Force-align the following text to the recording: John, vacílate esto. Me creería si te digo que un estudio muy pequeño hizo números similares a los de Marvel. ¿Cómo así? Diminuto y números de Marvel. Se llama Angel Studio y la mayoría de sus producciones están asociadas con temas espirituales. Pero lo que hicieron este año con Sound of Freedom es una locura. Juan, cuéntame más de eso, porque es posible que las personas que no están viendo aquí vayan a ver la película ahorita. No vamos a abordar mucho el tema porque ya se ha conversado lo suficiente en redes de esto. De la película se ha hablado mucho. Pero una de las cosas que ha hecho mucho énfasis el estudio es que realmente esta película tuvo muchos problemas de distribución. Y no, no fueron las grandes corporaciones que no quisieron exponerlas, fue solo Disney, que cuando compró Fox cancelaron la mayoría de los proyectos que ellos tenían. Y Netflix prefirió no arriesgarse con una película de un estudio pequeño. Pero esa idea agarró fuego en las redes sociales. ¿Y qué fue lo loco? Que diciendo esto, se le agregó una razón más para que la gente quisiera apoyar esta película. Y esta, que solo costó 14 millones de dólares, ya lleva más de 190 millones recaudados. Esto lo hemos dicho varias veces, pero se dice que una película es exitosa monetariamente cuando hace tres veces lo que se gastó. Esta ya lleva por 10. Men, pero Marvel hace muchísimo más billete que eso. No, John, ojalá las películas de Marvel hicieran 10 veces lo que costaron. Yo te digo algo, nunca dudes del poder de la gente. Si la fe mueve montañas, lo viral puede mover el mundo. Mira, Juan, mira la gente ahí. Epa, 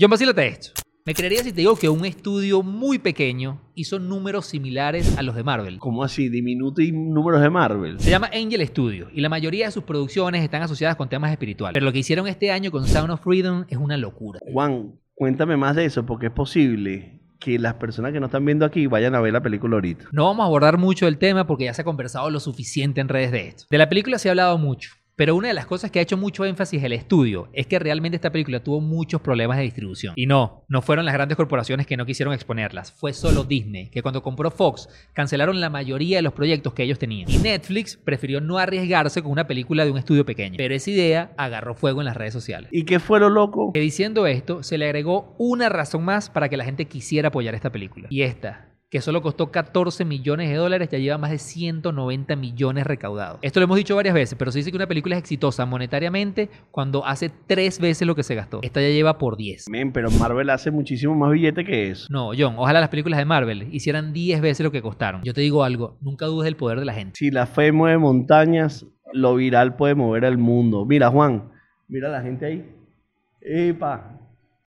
John, 0.00 0.10
vacílate 0.10 0.46
esto. 0.46 0.70
Me 1.04 1.12
creería 1.12 1.42
si 1.42 1.50
te 1.50 1.56
digo 1.56 1.74
que 1.74 1.88
un 1.88 2.04
estudio 2.04 2.62
muy 2.62 3.00
pequeño 3.00 3.60
hizo 3.74 3.98
números 3.98 4.46
similares 4.46 5.18
a 5.18 5.24
los 5.24 5.34
de 5.34 5.42
Marvel. 5.42 5.80
¿Cómo 5.80 6.04
así? 6.04 6.28
Diminuto 6.28 6.80
y 6.82 6.92
números 6.92 7.40
de 7.40 7.50
Marvel. 7.50 7.98
Se 7.98 8.08
llama 8.08 8.30
Angel 8.32 8.64
Studio 8.68 9.08
y 9.12 9.20
la 9.20 9.28
mayoría 9.28 9.66
de 9.66 9.72
sus 9.72 9.82
producciones 9.82 10.44
están 10.44 10.62
asociadas 10.62 10.94
con 10.94 11.08
temas 11.08 11.32
espirituales. 11.32 11.74
Pero 11.74 11.84
lo 11.84 11.92
que 11.92 11.98
hicieron 11.98 12.28
este 12.28 12.52
año 12.52 12.70
con 12.70 12.86
Sound 12.86 13.10
of 13.10 13.22
Freedom 13.22 13.64
es 13.68 13.76
una 13.76 13.96
locura. 13.96 14.38
Juan, 14.52 15.00
cuéntame 15.16 15.56
más 15.56 15.74
de 15.74 15.86
eso, 15.86 16.06
porque 16.06 16.26
es 16.26 16.32
posible 16.32 17.20
que 17.40 17.58
las 17.58 17.74
personas 17.74 18.12
que 18.12 18.20
no 18.20 18.26
están 18.26 18.44
viendo 18.44 18.64
aquí 18.64 18.86
vayan 18.86 19.16
a 19.16 19.20
ver 19.20 19.32
la 19.32 19.42
película 19.42 19.74
ahorita. 19.74 20.04
No 20.12 20.26
vamos 20.26 20.44
a 20.44 20.46
abordar 20.46 20.78
mucho 20.78 21.08
el 21.08 21.18
tema 21.18 21.48
porque 21.48 21.64
ya 21.64 21.74
se 21.74 21.82
ha 21.82 21.84
conversado 21.84 22.30
lo 22.30 22.38
suficiente 22.38 23.00
en 23.00 23.08
redes 23.08 23.32
de 23.32 23.48
esto. 23.48 23.64
De 23.68 23.78
la 23.78 23.88
película 23.88 24.20
se 24.20 24.28
ha 24.28 24.30
hablado 24.30 24.58
mucho. 24.58 24.92
Pero 25.18 25.34
una 25.34 25.48
de 25.48 25.54
las 25.54 25.66
cosas 25.66 25.90
que 25.90 25.98
ha 25.98 26.02
hecho 26.02 26.16
mucho 26.16 26.44
énfasis 26.44 26.80
el 26.84 26.92
estudio 26.92 27.48
es 27.52 27.66
que 27.66 27.80
realmente 27.80 28.14
esta 28.14 28.30
película 28.30 28.62
tuvo 28.62 28.80
muchos 28.80 29.20
problemas 29.20 29.56
de 29.56 29.64
distribución. 29.64 30.12
Y 30.14 30.26
no, 30.26 30.64
no 30.68 30.80
fueron 30.80 31.04
las 31.04 31.12
grandes 31.12 31.34
corporaciones 31.34 31.88
que 31.88 31.96
no 31.96 32.06
quisieron 32.06 32.32
exponerlas, 32.32 32.92
fue 32.92 33.12
solo 33.12 33.42
Disney, 33.42 33.88
que 33.90 34.00
cuando 34.00 34.22
compró 34.22 34.52
Fox 34.52 34.88
cancelaron 35.14 35.60
la 35.60 35.70
mayoría 35.70 36.18
de 36.18 36.22
los 36.22 36.34
proyectos 36.34 36.72
que 36.72 36.84
ellos 36.84 37.00
tenían. 37.00 37.28
Y 37.28 37.38
Netflix 37.38 37.96
prefirió 37.96 38.40
no 38.40 38.58
arriesgarse 38.58 39.20
con 39.20 39.32
una 39.32 39.48
película 39.48 39.84
de 39.84 39.90
un 39.90 39.98
estudio 39.98 40.24
pequeño. 40.24 40.54
Pero 40.56 40.72
esa 40.72 40.88
idea 40.88 41.32
agarró 41.36 41.74
fuego 41.74 42.00
en 42.00 42.04
las 42.04 42.16
redes 42.16 42.32
sociales. 42.32 42.70
¿Y 42.72 42.84
qué 42.84 43.00
fue 43.00 43.18
lo 43.18 43.28
loco? 43.28 43.72
Que 43.72 43.80
diciendo 43.80 44.24
esto, 44.28 44.62
se 44.62 44.78
le 44.78 44.84
agregó 44.84 45.34
una 45.36 45.68
razón 45.68 46.04
más 46.04 46.30
para 46.30 46.48
que 46.48 46.56
la 46.56 46.64
gente 46.64 46.84
quisiera 46.84 47.28
apoyar 47.28 47.56
esta 47.56 47.72
película. 47.72 48.06
Y 48.08 48.22
esta, 48.22 48.68
que 48.90 49.02
solo 49.02 49.20
costó 49.20 49.50
14 49.50 50.04
millones 50.06 50.48
de 50.48 50.56
dólares, 50.56 50.88
ya 50.90 50.98
lleva 50.98 51.18
más 51.18 51.30
de 51.30 51.38
190 51.38 52.36
millones 52.36 52.86
recaudados. 52.86 53.38
Esto 53.42 53.60
lo 53.60 53.64
hemos 53.64 53.76
dicho 53.76 53.94
varias 53.94 54.14
veces, 54.14 54.36
pero 54.38 54.50
se 54.50 54.60
dice 54.60 54.70
que 54.70 54.76
una 54.76 54.86
película 54.86 55.16
es 55.16 55.20
exitosa 55.20 55.66
monetariamente 55.66 56.48
cuando 56.70 57.04
hace 57.04 57.30
tres 57.46 57.80
veces 57.80 58.06
lo 58.06 58.14
que 58.14 58.22
se 58.22 58.34
gastó. 58.34 58.60
Esta 58.62 58.80
ya 58.80 58.88
lleva 58.88 59.18
por 59.18 59.36
10. 59.36 59.66
Men, 59.68 59.92
pero 59.92 60.10
Marvel 60.12 60.48
hace 60.48 60.70
muchísimo 60.70 61.14
más 61.14 61.32
billete 61.32 61.64
que 61.64 61.90
eso. 61.90 62.06
No, 62.08 62.30
John, 62.36 62.54
ojalá 62.56 62.80
las 62.80 62.88
películas 62.88 63.18
de 63.18 63.26
Marvel 63.26 63.68
hicieran 63.74 64.14
10 64.14 64.40
veces 64.40 64.64
lo 64.64 64.72
que 64.72 64.80
costaron. 64.80 65.22
Yo 65.22 65.34
te 65.34 65.42
digo 65.42 65.64
algo, 65.64 65.98
nunca 66.00 66.24
dudes 66.24 66.46
del 66.46 66.56
poder 66.56 66.78
de 66.78 66.86
la 66.86 66.94
gente. 66.94 67.12
Si 67.16 67.30
la 67.30 67.46
fe 67.46 67.72
mueve 67.72 67.98
montañas, 67.98 68.86
lo 69.12 69.34
viral 69.34 69.76
puede 69.76 69.94
mover 69.94 70.24
el 70.24 70.38
mundo. 70.38 70.86
Mira, 70.86 71.10
Juan, 71.10 71.50
mira 71.88 72.08
la 72.08 72.22
gente 72.22 72.46
ahí. 72.46 72.74
Epa, 73.40 74.18